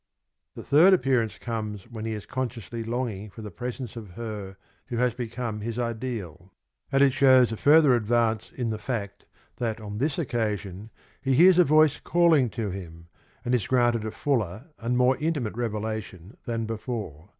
The 0.55 0.63
third 0.63 0.93
appearance 0.93 1.37
comes 1.37 1.83
when 1.83 2.05
he 2.05 2.13
is 2.13 2.25
consciously 2.25 2.83
longing 2.83 3.29
for 3.29 3.43
the 3.43 3.51
presence 3.51 3.95
of 3.95 4.13
her 4.15 4.57
who 4.87 4.95
has 4.97 5.13
become 5.13 5.61
his 5.61 5.77
ideal, 5.77 6.37
20 6.89 6.89
and 6.93 7.03
it 7.03 7.13
shows 7.13 7.51
a 7.51 7.55
further 7.55 7.93
advance 7.93 8.51
in 8.51 8.71
the 8.71 8.79
fact 8.79 9.27
that 9.57 9.79
on 9.79 9.99
this 9.99 10.17
occasion 10.17 10.89
he 11.21 11.35
hears 11.35 11.59
a 11.59 11.63
voice 11.63 11.99
calHng 11.99 12.51
to 12.53 12.71
him, 12.71 13.09
and 13.45 13.53
is 13.53 13.67
granted 13.67 14.03
a 14.03 14.09
fuller 14.09 14.71
and 14.79 14.97
more 14.97 15.17
intimate 15.17 15.53
revelation 15.55 16.35
than 16.45 16.65
before. 16.65 17.29